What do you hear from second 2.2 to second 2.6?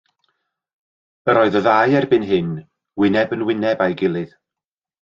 hyn